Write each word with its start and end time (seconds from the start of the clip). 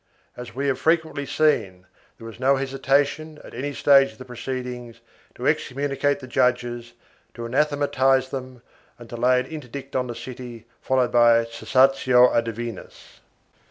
As 0.35 0.55
we 0.55 0.65
have 0.65 0.79
frequently 0.79 1.27
seen, 1.27 1.85
there 2.17 2.25
was 2.25 2.39
no 2.39 2.55
hesitation, 2.55 3.37
at 3.43 3.53
any 3.53 3.71
stage 3.71 4.11
of 4.13 4.17
the 4.17 4.25
proceedings, 4.25 4.99
to 5.35 5.45
excommunicate 5.47 6.19
the 6.21 6.25
judges, 6.27 6.93
to 7.35 7.45
anathematize 7.45 8.29
them 8.29 8.63
and 8.97 9.07
to 9.11 9.15
lay 9.15 9.39
an 9.39 9.45
interdict 9.45 9.95
on 9.95 10.07
the 10.07 10.15
city, 10.15 10.65
followed 10.81 11.11
by 11.11 11.37
a 11.37 11.45
cessatio 11.45 12.33
a 12.33 12.41
divinis. 12.41 13.19